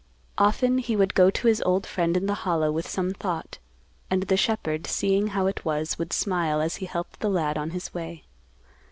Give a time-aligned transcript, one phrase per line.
[0.39, 3.59] Often he would go to his old friend in the Hollow with some thought,
[4.09, 7.69] and the shepherd, seeing how it was, would smile as he helped the lad on
[7.69, 8.23] his way.